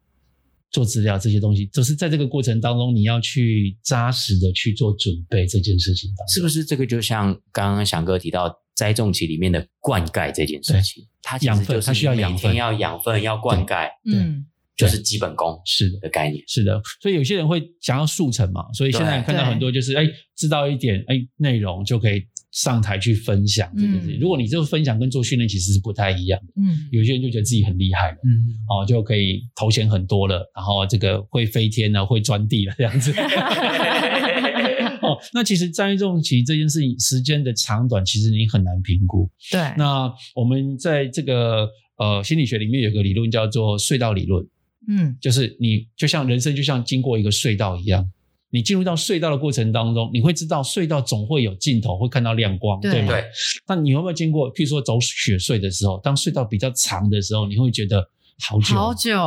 [0.69, 6.11] 做资料这些东西，都是在这个过程当中，你要去扎实的去做准备这件事情。
[6.27, 11.07] 是不是这个就像刚刚翔哥提到栽种期里面的灌溉这件事情？
[11.21, 16.43] 它养分，它需要养分，要养分，要灌溉，嗯，就是基本功是的概念。
[16.45, 22.27] 是的，所以有些人会想要速成嘛，所以现在看到很多就是哎，知道一点哎内容就可以。
[22.55, 26.53] 上台去分享这件事情，如果你这个分享跟做训练其实是不太一样的。
[26.55, 33.13] 嗯，有些人就觉得自己很厉害了，嗯，哦，就可以头衔很多了，然后这个会飞天了，会钻地了这样子。
[35.01, 39.29] 哦，那其实栽种期这件事情时间的长短，其实你很难评估。
[39.51, 44.47] 对，那我们在这个呃心理学里面有个理论叫做隧道理论，
[44.87, 48.09] 嗯，就是你就像人生就像经过一个隧道一样。
[48.55, 53.09] 你进入到隧道的过程当中，你会知道隧道总会有尽头，会看到亮光，对，对吗？
[53.09, 53.25] 对。
[53.67, 54.49] 那你有没有经过？
[54.53, 58.01] 譬如说走雪隧的时候，当隧道比较长的时候，你会觉得
[58.47, 59.19] 好久，好久，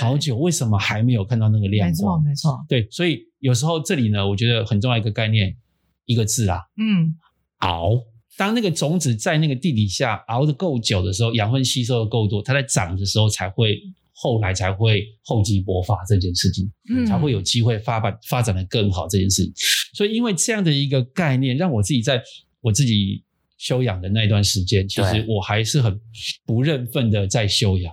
[0.00, 2.20] 好久，为什么还没有看到那个亮光？
[2.20, 2.66] 没错，没错。
[2.68, 5.56] 对，所以有时候这里呢，我觉得很重要一个概念，
[6.06, 7.14] 一个字啊，嗯，
[7.58, 7.92] 熬。
[8.36, 13.80] 当那个种子在那个地底下熬得够久的时候，养分吸收的够多，它在长的时候才会。
[14.18, 19.52] 后来才会厚积薄发这件事情，嗯，才会有机会发展发展的更好这件事情。
[19.92, 22.22] 所以，因为这样的一个概念，让我自己在
[22.62, 23.22] 我自己
[23.58, 26.00] 修养的那段时间，其实我还是很
[26.46, 27.92] 不认份的在修养。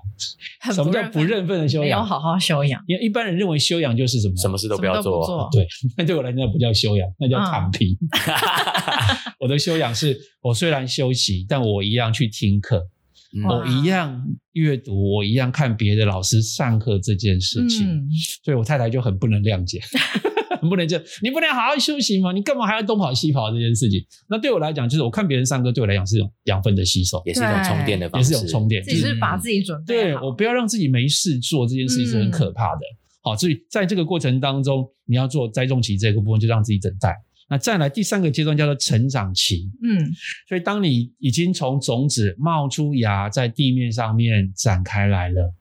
[0.74, 2.00] 什么叫不认份的修养？
[2.00, 2.82] 要好好修养。
[2.88, 4.36] 因为一般人认为修养就是什么？
[4.38, 5.26] 什么事都不要做。
[5.26, 7.98] 做对，那 对我来讲不叫修养，那叫躺平。
[8.00, 12.88] 嗯、 我的修养是我虽然休息，但我一样去听课。
[13.48, 18.08] 我一样阅读，我一样看别的老师上课这件事情，嗯、
[18.44, 19.82] 所以我太太就很不能谅解，
[20.62, 22.32] 很不能就你不能好好休息吗？
[22.32, 24.00] 你干嘛还要东跑西跑这件事情？
[24.30, 30.20] 那对我来讲，就是我看别人上课，对我来讲是一种养分的吸收，也是一种充电的方式，也是一种充电，只是把自己准备好。
[30.20, 32.82] 对，我不要让自己没事做，这件事情是很可怕的。
[32.82, 37.16] 嗯、好，所以在这个过程当中，你要做栽种期这个部分，就让自己等待。
[37.54, 40.12] 那再来第三个阶段叫做成长期，嗯，
[40.50, 45.54] 所以当你已经从种子冒出芽，在地面上面展开来了，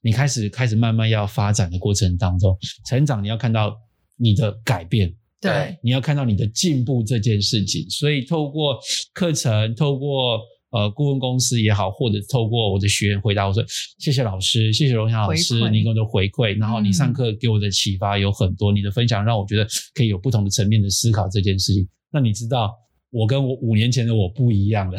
[0.00, 3.72] 你开始开始慢慢要发展的过程当中，成长你要看到
[4.16, 8.76] 你的改变，对，你要看到你的进步这件事情，所以透过
[9.14, 10.40] 课程，透过。
[10.72, 13.62] 呃，顾问公司也好，或者透过我的学员回答我说
[14.00, 21.86] ：“谢谢老师，谢谢荣祥老师，你给我的回馈，然后你上课给我的启发有很多，嗯、你的分享让我觉得可以有不同的层面的思考这件事情。
[22.10, 22.72] 那你知道，
[23.10, 24.98] 我跟我五年前的我不一样了，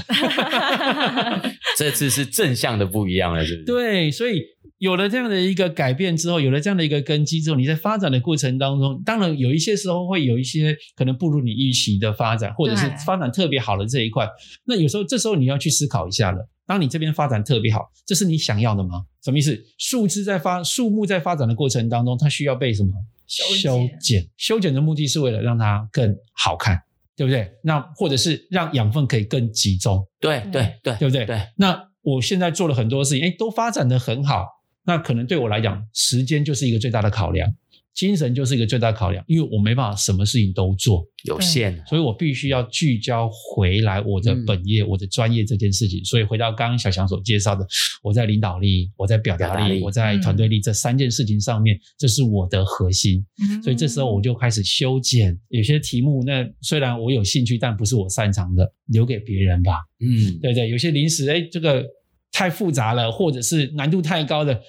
[1.78, 3.66] 这次是正向的不一样了，是不是？
[3.66, 4.42] 对，所以。”
[4.78, 14.28] 有了这样的一个改变之后，有了这样的一个根基之后，你在发展的过程当中，当然有一些时候会有一些可能不如你预期的发展，或者是发展特别好的这一块。
[14.66, 16.50] 那有时候这时候你要去思考一下了。
[16.66, 19.04] 当你这边发展特别好，这是你想要的吗？
[19.24, 19.62] 什么意思？
[19.78, 22.90] 树枝在发，树木在发展的过程当中，它需要被什么
[23.28, 24.26] 修剪？
[24.38, 26.82] 修剪的目的是为了让它更好看，
[27.18, 27.52] 对不对？
[27.64, 30.08] 那或者是让养分可以更集中？
[30.22, 31.26] 对对对，对不对？
[31.26, 31.42] 对。
[31.58, 34.46] 那我现在做了很多事情，哎，都发展的很好。
[34.86, 37.54] 那可能对我来讲，时间就是一个最大的考量，
[37.94, 46.04] 精神就是一个最大的考量，因为我没办法什么事情都做，有限，所以我必须要聚焦回来我的本业、嗯、我的专业这件事情。
[46.04, 47.66] 所以回到刚刚小强所介绍的，
[48.02, 53.26] 我在领导力、我在表达力、力我在团队力这三件事情上面，嗯、这是我的核心。
[53.64, 59.74] 所以这时候我就开始修剪有些题目，那虽然我有兴趣，但不是我擅长的，留给别人吧。
[60.02, 61.86] 嗯，对对，有些临时，哎，这个。
[62.34, 64.60] 太复杂了，或者是难度太高的，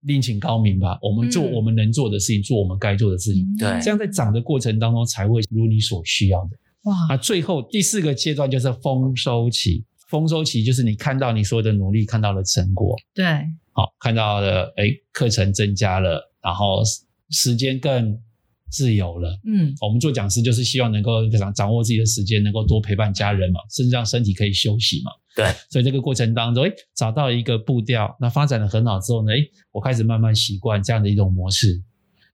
[0.00, 0.98] 另请高明吧。
[1.02, 3.46] 我们做我们能做的事情，嗯、做我们该做的事情。
[3.58, 6.56] 对，这样在长的过程当中才会如你所需要的。
[6.84, 6.94] 哇！
[7.10, 9.84] 那最后第四个阶段就是丰收期。
[10.08, 12.96] 丰收期就是你看到你所有的努力看到了成果。
[13.14, 13.24] 对，
[13.70, 16.82] 好，看到了，哎，课程增加了，然后
[17.28, 18.18] 时间更
[18.70, 19.38] 自由了。
[19.44, 25.10] 嗯，我们做讲师就是希望能够掌掌握自己的时间，能够多陪伴家人嘛，甚至让身体可以休息嘛。
[25.36, 29.38] 对，所以这个过程当中，哎，找到一个步调，那发展的很好之后呢，哎，
[29.72, 31.82] 我开始慢慢习惯这样的一种模式，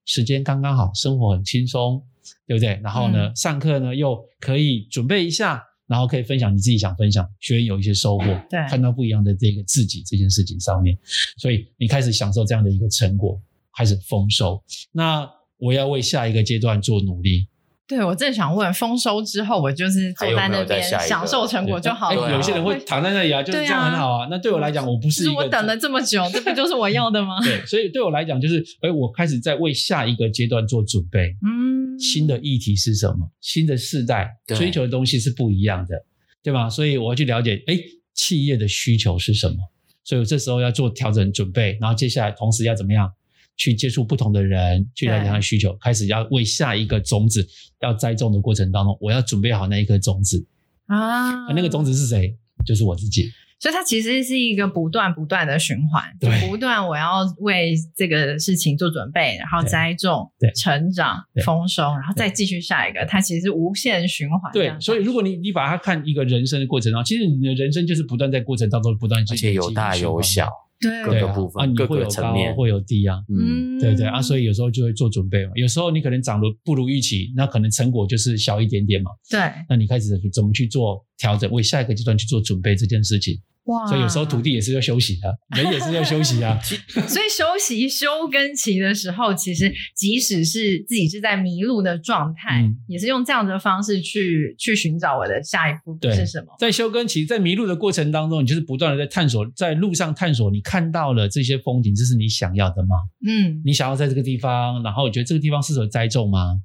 [0.04, 2.02] 时间刚刚好，生活很轻松，
[2.46, 2.80] 对不对？
[2.82, 10.96] 然后呢，嗯、上课呢又可以准备一下，然后可以分享你自己想分享，学员有一些收获，对，看到不一样的这个自己这件事情上面，
[11.36, 13.38] 所以你开始享受这样的一个成果，
[13.76, 14.62] 开始丰收。
[14.90, 17.48] 那我要为下一个阶段做努力。
[17.88, 22.32] 对，我正想问，丰收之后我就是坐在那边享受成果就好了。
[22.32, 24.26] 有些人会躺在那里啊，就是这样很好啊。
[24.28, 27.40] 那对我来讲，我不是我等了这么久， 这不就是我要的吗？
[27.44, 31.32] 对，所以对我来讲，就是哎，我开始在为下一个阶段做准备。
[31.46, 33.30] 嗯，新的议题是什么？
[33.40, 35.94] 新的世代追求的东西是不一样的，
[36.42, 36.68] 对吧？
[36.68, 37.78] 所以我要去了解，哎，
[38.14, 39.54] 企业的需求是什么？
[40.02, 43.08] 所以我这时候要做调整准备，然后接下来同时要怎么样？
[43.56, 47.46] 去接触不同的人，去了解他的需求，开始要为下一个种子
[47.80, 50.46] 要栽种的过程当中，我要准备好那一颗种子
[50.86, 51.46] 啊。
[51.52, 52.36] 那个种子是谁？
[52.64, 53.30] 就是我自己。
[53.58, 63.06] 所以它其实是一个不断不断的循环，对，不断我要为这个事情做准备，然后栽种、对成长、丰收，然后再继续下一个。
[63.06, 64.52] 它其实是无限循环。
[64.52, 70.50] 对，所以如果你你把它看一个人生的过程当中，其实你的人生就是不断在过程当中不断，而且有大有小。
[70.80, 75.52] 对，各个部分，啊，你会有高，会有低啊，嗯，对对啊，所以有时候就会做准备嘛。
[75.54, 79.10] 有时候你可能长得不如预期，那可能成果就是小一点点嘛。
[79.30, 83.38] 对，那你开始怎么去做调整，为下一个阶段去做准备这件事情。
[83.66, 86.58] 哇，所以有时候土地也是要休息的，人也是要休息啊。
[87.06, 96.46] 所以休息休耕期的时候，其实即使是自己是在迷路的状态，嗯、也是用这样的方式去去寻找我的下一步是什么。
[96.58, 102.96] 在休耕期，在迷路的过程当中，你就是不断的在探索，在路上探索，你看到了这些风景，这是你想要的吗？
[103.26, 106.60] 嗯，你想要在这个地方，然后我觉得这个地方适合栽种吗？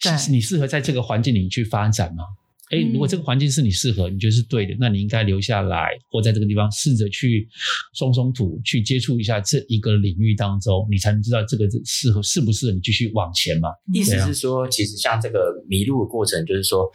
[0.00, 2.24] 是，你适合在这个环境里去发展吗？
[2.72, 7.46] 哎，如果这个环境是你适合，你觉得是对的，那你应该留下来，或在这个地方试着去
[7.92, 13.68] 松松土，去接触一下这一个领域当中，你才能知道这个适合适不适合你继续往前嘛。
[13.92, 16.90] 意思是说，其实像这个迷路的过程，就是说，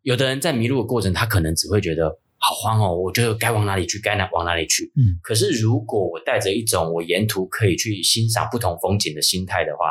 [0.00, 4.90] 有的人在迷路的过程，他可能只会觉得好慌哦，我觉得该往哪里去，该哪往哪里去。
[4.96, 5.18] 嗯。
[5.22, 9.90] 可是如果我带着一种我沿途可以去欣赏不同风景的心态的话。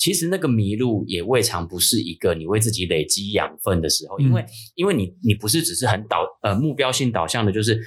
[0.00, 7.78] 其实那个迷路也未尝不是一个你为自己累积养分的时候，因为因为你你不是只是很导呃目标性导向的，就是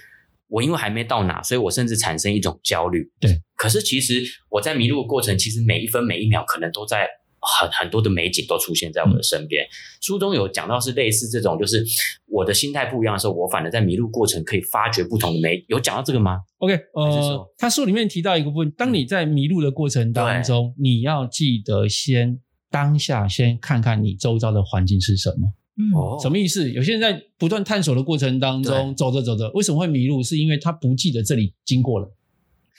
[0.48, 3.12] 我因为还没到哪，所以我甚至产生一种焦虑。
[3.20, 7.08] 对，可是其实我在迷路的过程，其实每一分每一秒可能都在。
[7.60, 9.64] 很很多的美景都出现在我的身边。
[9.64, 9.70] 嗯、
[10.02, 11.84] 书中有讲到是类似这种，就是
[12.28, 15.64] 我的心态不一样的时候，我反而在迷路过程可以发掘不同的美。
[15.68, 22.40] 有讲到这个吗？OK，呃，他书里面提到一个部分，当你在迷路的过程当中，嗯、你要记得先
[22.72, 25.54] 当下先看看你周遭的环境是什么。
[25.76, 26.72] 嗯，哦什么意思？
[26.72, 30.22] 有些人在不断探索的过程当中，走着走着，为什么会迷路？
[30.22, 32.08] 是因为他不记得这里经过了。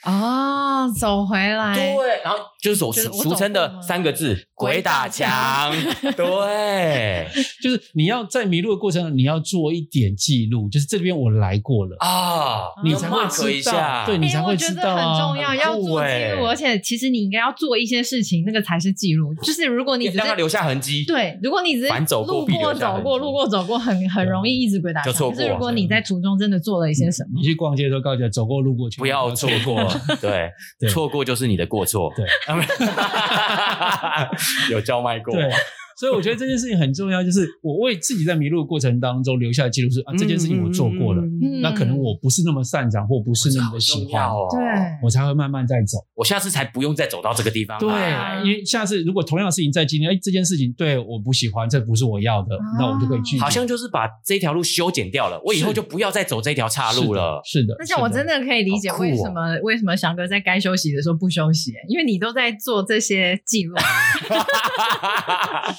[0.03, 5.73] 哦，走回来，对，然后就是所就是我俗称的三个字 “鬼打墙”。
[6.15, 7.27] 对。
[7.63, 16.35] 就是你要在迷路的过程中，你要做一点记录，就是这边我来过了，啊，你才会 mark 一知道下，对你才会知道啊很重要，要做记欸。
[16.35, 19.33] 录，而且其实你应该要做一些事情，那个才是记录。
[19.41, 21.03] 就是如果你只是让它留下痕迹。
[21.05, 25.11] 对，如果你只是凡走过路过走过路过走过，很很容易一直鬼打墙。
[25.11, 29.84] 就错过可是如果你在途中真的做了一些什么，你去逛街的时候，告诉你走过路过，不要错过，
[30.21, 32.11] 对，对错过就是你的过错。
[32.15, 32.25] 对，
[34.71, 35.33] 有叫卖过。
[35.33, 35.49] 对，
[35.95, 44.47] 所以我觉得这件事情很重要，就是我为自己在迷路的过程当中留下的记录，是啊，这件事情我做过了，嗯那可能我不是那么擅长，或不是那么的喜欢，哦。
[44.51, 44.59] 对，
[45.01, 45.97] 我才会慢慢再走。
[46.13, 47.79] 我下次才不用再走到这个地方。
[47.79, 53.41] 对哎，因为下次如果同样的事情再经历，哎，这件事情对我不喜欢，这不是我要的，那我就可以拒绝。
[53.41, 57.41] 好像就是把这条路修剪掉了，我以后就不要再走这条岔路了。
[57.45, 63.75] 是的，那像我真的的可以理解为什么、 为什么翔哥在该休息的时候不休息，因为你都在做这些记录。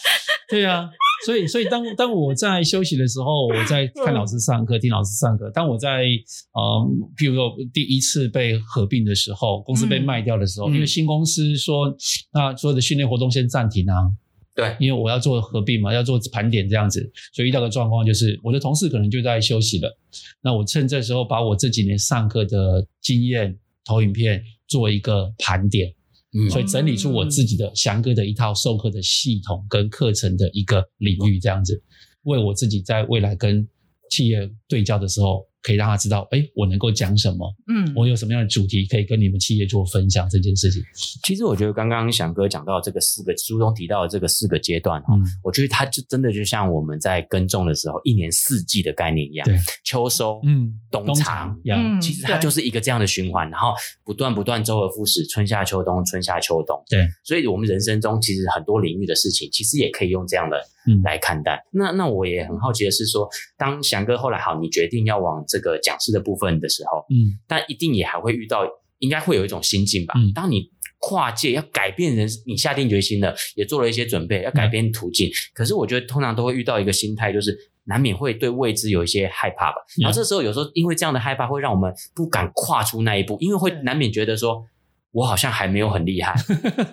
[0.48, 0.90] 对啊。
[1.24, 5.50] 所以，所以当当我在休息的时候，我在看老师上课，听老师上课。
[5.50, 6.04] 当我在
[6.52, 11.92] 呃，譬如说第一次被合并的时候，公司被卖掉的时候，嗯因为新公司说，
[12.32, 13.94] 那所有的训练活动先暂停啊。
[14.54, 19.98] 对，因为我要做合并嘛，要做盘点这样子，所以遇到的状况就是，我的同事可能就在休息了。
[20.42, 25.92] 那我趁这时候把我这几年上课的经验、投影片做一个盘点。
[26.50, 31.82] 所以整理出我自己的翔哥的一套授课的系统跟课程的一个领域，这样子，
[32.22, 33.66] 为我自己在未来跟
[34.10, 40.80] 企业对焦的时候，可以让他知道，哎，我能够讲什么，嗯，我有什么样的主题可以跟你们企业做分享这件事情。
[41.24, 53.72] 其实我觉得刚刚翔哥讲到这个四个书中提到的这个四个阶段哈，嗯，我觉得它就真的就像我们在耕种的时候，一年四季的概念一样，对，秋收，嗯，冬冬藏嗯其实它就是一个这样的循环，然后
[54.04, 56.80] 不断不断周而复始，春夏秋冬，春夏秋冬。
[56.88, 60.62] 对，所以我们人生中其实很多领域的事情，其实也可以用这样的嗯
[61.02, 61.64] 来看待。
[61.72, 68.64] 那那我也很好奇的是说，当翔哥后来好，你决定要往这个讲师的部分的时候，嗯，但一定也还会遇到，
[68.98, 70.14] 应该会有一种心境吧？
[70.16, 75.30] 嗯当你跨界要改变人，你下定决心了，也做了一些准备，要改变途径。
[75.54, 79.76] 可是我觉得通常都会遇到一个心态，就是难免会对未知有一些害怕吧。
[80.00, 84.64] 然后这时候有时候因为这样的害怕，会让我们不敢跨出那一步，因为会难免觉得说，
[85.12, 86.34] 我好像还没有很厉害，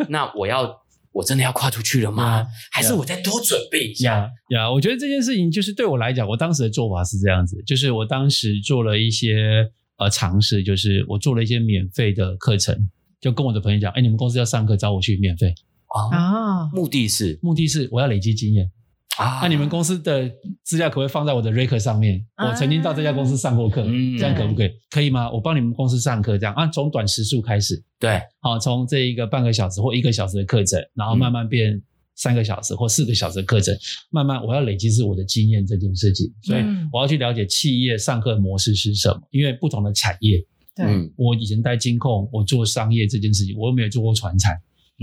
[0.09, 0.82] 那我要
[1.13, 4.17] 我真的要跨出去了吗？Yeah, 还是我再多准备一下？
[4.17, 12.75] 呀呀，我觉得这件事情就是对我来讲，我当时的做法是这样子，就是我当时做了一些呃尝试，就是我做了一些免费的课程，
[13.21, 15.53] 就跟我的朋友讲，哎，你们公司要上课，找我去免费，
[15.93, 18.69] 哦，啊，目的是目的是我要累积经验。
[19.17, 19.39] 啊。
[19.41, 20.29] 那你们公司的
[20.63, 22.25] 资料可不可以放在我的 Rec 上面？
[22.35, 22.49] 啊。
[22.49, 24.17] 我曾经到这家公司上过课，嗯。
[24.17, 24.71] 这样可不可以？
[24.89, 25.31] 可以吗？
[25.31, 26.53] 我帮你们公司上课，这样。
[26.55, 31.81] 啊，从短时数开始，对，好，从这一个半个小时或一个小时的课程，然后慢慢变
[32.15, 33.75] 三个小时或四个小时的课程，
[34.11, 36.89] 慢慢我要累积是我的经验这件事情，所以嗯。
[36.91, 40.37] 我要去了解企业上课模式是什么，因为不同的产业，
[40.75, 44.55] 对，嗯我以前带金控，我做商业这件事情，我又没有做过传产，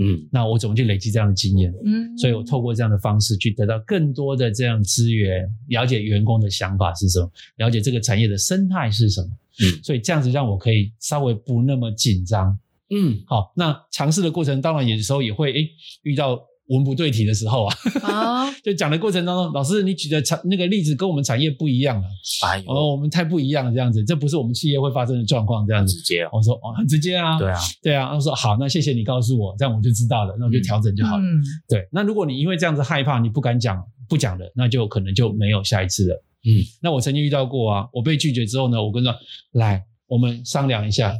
[0.03, 1.71] 嗯那我怎么去累积这样的经验？
[1.85, 9.27] 嗯，所以我透过这样的方式去得到更多的这样资源，了解员工的想法是什么，了解这个产业的生态是什么。
[9.63, 12.57] 嗯，所以这样子让我可以稍微不那么紧张。
[12.89, 15.69] 嗯，好，那尝试的过程当然有的时候也会诶
[16.03, 22.07] 遇到文不对题的时候啊，啊， 就讲的过程当中，老师你举的产那个例子跟我们产业不一样啊，
[22.47, 25.95] 哎呦，哦，我们太不一样了，这样子，这不是我们企业会发生的状况，这样子。
[25.95, 31.23] 直接哦，我说哦，很直接啊，对啊，对啊，他说好，那谢谢你告诉我，这样我就知道了，那我就调整就好了。
[31.23, 31.43] 嗯。
[31.67, 36.23] 对，那如果你因为这样子害怕，你不敢讲，不讲了，那就可能就没有下一次了。
[36.45, 39.19] 嗯，那我曾经遇到过啊，我被拒绝之后呢，我跟他说
[39.51, 41.13] 来，我们商量一下，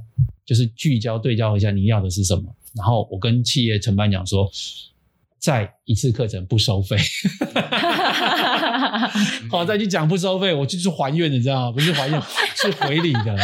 [0.46, 2.44] 就是聚焦对焦一下你要的是什么。
[2.74, 4.50] 然后我跟企业承办讲说，
[5.42, 6.96] 再一次课程不收费，
[9.50, 11.72] 好，再去讲不收费，我就是还愿的，你知道吗？
[11.72, 12.22] 不是还愿，
[12.56, 13.36] 是回礼的。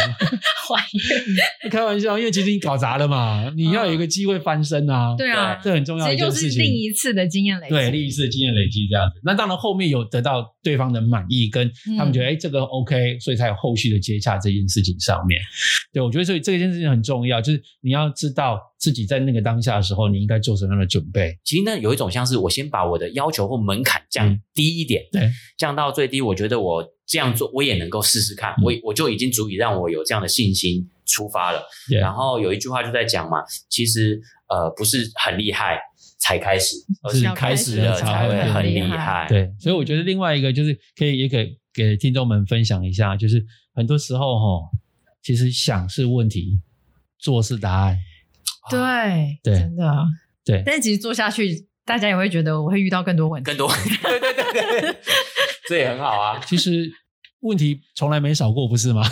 [0.67, 6.51] 还愿，开玩笑，因为其实你搞砸了嘛，你要有一个机会翻身啊，对啊，这很重要的其实就一件事情。
[6.51, 9.21] 是另一次的经验累积，对，另一次的经验累积这样子。
[9.23, 15.39] 那当然后面有得到对方的满意，跟他们觉得哎、嗯这个 OK，所以才有后续的接洽这件事情上面。
[15.93, 21.37] 对，我觉得所以这件事情很重要，就是你要知道自己在那个当下的时候，你应该做什么样的准备。
[21.45, 28.63] 其实呢，有一种像是我先把我的要求或门槛降低一点，嗯对，降到最低，我觉得我这样做我也能够试试看，嗯。
[28.63, 31.63] 我我就已经足以让我有这样的信心出发了。
[31.99, 33.37] 然后有一句话就在讲嘛，
[33.69, 35.79] 其实呃不是很厉害，
[36.19, 37.33] 才开始，而是是。
[37.33, 39.25] 开始了了才会很厉害。
[39.29, 44.69] 对，所以我觉得另外一个就是可以也给给听众们分享一下，就是很多时候哈，
[45.21, 46.59] 其实想是问题，
[47.19, 47.97] 做是答案。
[48.69, 49.59] 对对。
[49.59, 50.05] 真的。
[50.43, 50.63] 对。
[50.65, 53.67] 但其实做下去，大家也会觉得我会遇到更多问题，更多，
[54.03, 54.95] 对对对对，
[55.67, 56.39] 这也很好啊。
[56.45, 56.91] 其实
[57.39, 59.01] 问题从来没少过，不是吗？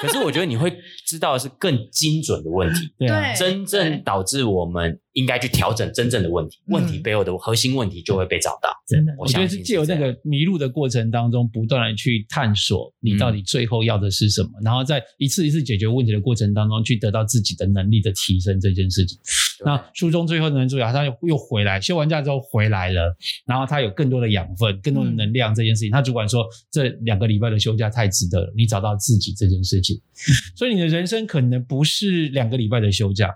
[0.00, 0.70] 可是我觉得你会
[1.06, 8.70] 知道的是更精准的问题， 对真正导致我们应该去调整真正的问题，嗯问题背后的核心问题就会被找到。
[8.86, 9.12] 真的。
[9.18, 19.18] 我我觉得是借由那个迷路的过程当中，不断的去探索你到底最后要的是什么，然后在一次一次解决问题的过程当中，去得到自己的能力的提升这件事情。
[19.64, 25.90] 那书中最后的男主角他又又回来，休完假之后回来了，然后他有更多的养分、更多的能量这件事情。
[25.90, 30.00] 他主管说，这两个礼拜的休假太值得了，你找到自己这件事情。
[30.56, 33.30] 所以你的人生可能不是两个礼拜的休假，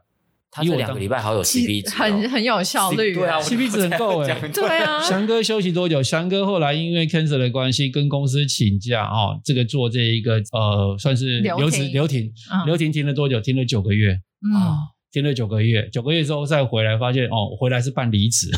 [0.50, 6.02] 他这两个礼拜好有 CP 值哦，很很有效率，对啊 CP 值很够哎讲 对啊， 翔哥休息多久？
[6.02, 13.40] 翔哥后来因为 cancer 的关系，跟公司请假哦，这个做这一个呃，算是留留职停留停，嗯留停停了多久？
[13.40, 14.12] 停了九个月，
[14.42, 14.74] 嗯，
[15.12, 18.48] 停了九个月，九个月之后再回来，发现哦，我回来是办离职，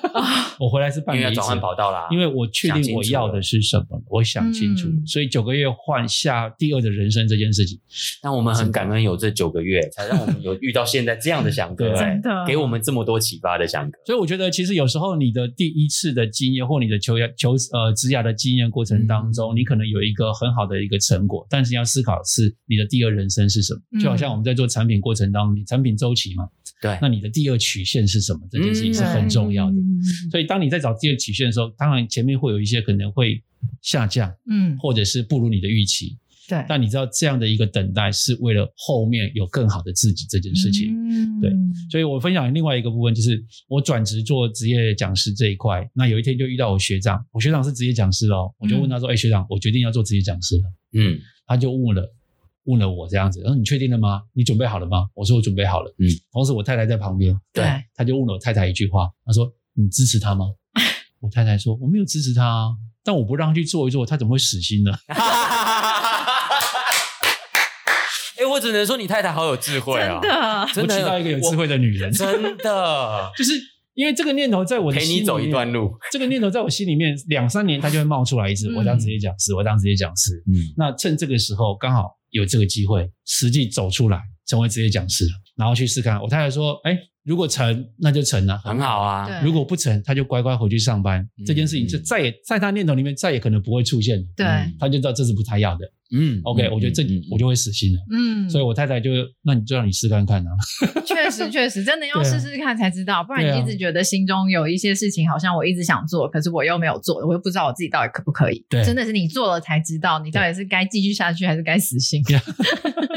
[0.58, 1.60] 我回来是办离因为转换职。
[1.60, 5.06] 跑道啦，因为我确定我要的是什么，我想清楚，嗯。
[5.06, 7.78] 所以九个月换下第二的人生这件事情，
[8.22, 12.44] 但我们很感恩有这九个月，才让我们有遇到现在这样的翔哥， 真的。
[12.46, 13.98] 给我们这么多启发的翔哥。
[14.06, 24.00] 所以我觉得，其实有时候你的第一次的经验，或你的求求呃职涯的经验过程当中，你可能有一个很好的一个成果，但是你要思考是你的第二人生是什么。
[24.00, 26.48] 就好像我们在做产品过程当中，你产品周期嘛，
[26.80, 28.40] 对，那你的第二曲线是什么？
[28.50, 29.76] 这件事情是很重要的。
[29.76, 33.42] 嗯所以当你在找第二曲线的时候，当然前面会有一些可能会
[33.82, 36.16] 下降，嗯，或者是不如你的预期。
[36.48, 40.94] 对，但你知道这样的一个等待是为了后面有更好的自己这件事情。
[40.94, 41.52] 嗯对
[41.90, 45.86] 所以我分享另外一个部分，就是我转职做职业讲师这一块。
[45.94, 50.62] 那有一天就遇到我学长，我学长是职业讲师哦，我就问他说：“哎、学长，我决定要做职业讲师了。
[50.94, 52.02] 嗯，”他就问了
[52.68, 54.22] 问了我这样子，然后：“你确定了吗？
[54.34, 57.64] 你准备好了吗？”我说：“我准备好了。”嗯，同时我太太在旁边，对，
[57.94, 60.46] 他就问了我太太一句话，他说：“你支持他吗？”
[61.20, 62.68] 我太太说：“我没有支持他啊，
[63.02, 64.92] 但我不让他去做一做，他怎么会死心呢？”
[68.38, 70.20] 哎，我只能说你太太好有智慧啊，
[70.72, 73.52] 真的，我真的娶到一个有智慧的女人，真的 就是
[73.98, 75.90] 因为这个念头在我的心里陪你走一段路。
[76.12, 78.68] 这个念头在我心里面两三年，它就会冒出来一次。
[78.70, 80.40] 嗯我当职业讲师，我当职业讲师。
[80.46, 85.26] 嗯，那趁这个时候刚好有这个机会，实际走出来成为职业讲师，
[85.56, 86.22] 然后去试看。
[86.22, 89.40] 我太太说：“哎，如果成，那就成了，很好啊。
[89.42, 91.20] 如果不成，他就乖乖回去上班。
[91.36, 94.24] 嗯这件事情就再也在他念头里面再也可能不会出现了。
[94.36, 94.46] 对，
[94.78, 95.84] 他就知道这是不他要的。
[96.12, 98.00] 嗯 OK，、我觉得这嗯我就会死心了。
[98.10, 99.10] 嗯，所以我太太就，
[99.42, 100.50] 那你就让你试看看啊。
[101.04, 108.64] 确实确实，真的要试试看才知道，不然你一直觉得心中有一些事情，好像我一直想做，可是我又没有做，我又不知道我自己到底可不可以。
[108.68, 112.22] 对真的是你做了才知道，你到底是该继续下去还是该死心。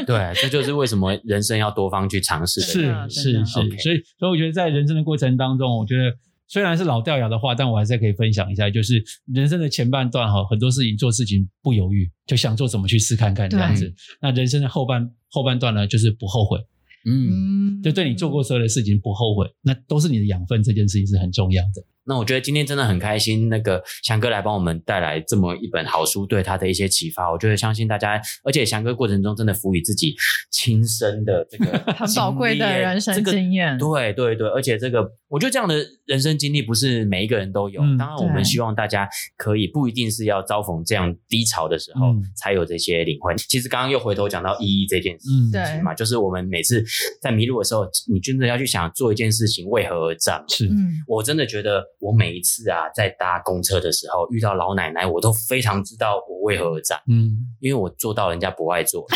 [0.06, 2.66] 对， 这就是为什么人生要多方去尝试的
[3.08, 3.62] 是是是所
[3.92, 6.12] 以所以我觉得在人生的过程当中，我觉得
[6.52, 13.90] 虽然是老掉牙的话，但我还是可以分享一下，就是人生的前半段哈，很多事情做事情不犹豫，就想做什么去试看看这样子。
[14.20, 16.58] 那人生的后半后半段呢，就是不后悔，
[17.06, 21.82] 嗯，嗯就对你做过所有的事情不后悔，那都是你的养分，这件事情是很重要的。
[22.04, 30.14] 那我觉得今天真的很开心，那个翔哥来帮我们带来这么一本好书，对他的一些启发，我觉得相信大家，而且翔哥过程中真的赋予自己
[30.50, 43.34] 亲身的这个 很宝贵的人生这个经验对对对，而且这个我觉得这样的人生经历不是每一个人都有，嗯当然我们希望大家可以不一定是要遭逢这样低潮的时候、嗯才有这些领会。
[43.36, 45.28] 其实刚刚又回头讲到意义这件事。
[45.30, 46.82] 嗯，对嘛，就是我们每次
[47.20, 50.42] 在迷路的时候，你真的要去想做一件事情为何而战。
[50.48, 57.30] 是，嗯，我真的觉得，我每一次啊，在搭公车的时候遇到老奶奶，我都非常知道我为何而站，嗯，
[57.60, 59.06] 因为我做到人家不爱坐，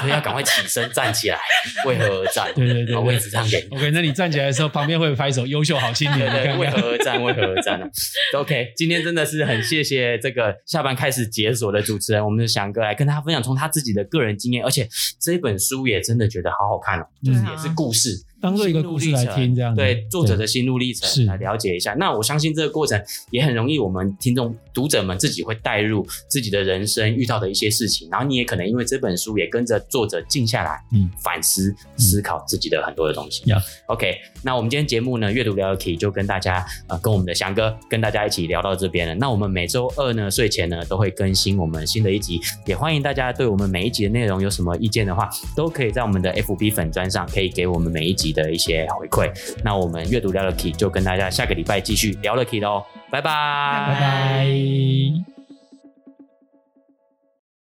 [0.00, 1.38] 所以要赶快起身站起来，
[1.86, 2.52] 为何而站？
[2.54, 3.76] 对对对对把位置让给你。
[3.76, 6.70] OK，那你站起来的时候，旁边会拍手，优秀好青年，对对，为。
[6.70, 7.22] 何而站？
[7.22, 7.86] 为何而站呢
[8.36, 14.88] ？OK，今天真的是很谢谢这个下班开始解锁的主持人，我们的翔哥来跟大家分享从他自己的个人经验，而且
[15.20, 18.10] 这本书也真的觉得好好看哦，就是也是故事，
[18.44, 21.94] 当做一个故事来听，这样对作者的心路历是程来了解一下。
[21.94, 33.48] 那我相信这个过程也很容易，我们听众读者们自己会带入自己的人生遇到的一些事情，然后你也可能因为这本书也跟着作者静下来，嗯反思思考自己的很多的东西。
[33.48, 39.14] 呀 OK，那我们今天节目呢，阅读聊聊 Key 就跟大家呃，跟我们的翔哥跟大家一起聊到这边了。
[39.14, 49.32] 那我们每周二呢睡前呢都会更新我们新的一集，也欢迎大家对我们每一集的内容有什么意见的话，都可以在我们的 FB 粉砖上可以给我们每一集的一些回馈。
[49.64, 53.30] 那我们阅读聊了 Key 就跟大家下个礼拜继续聊了 Key 喽，拜拜，
[53.88, 55.33] 拜拜。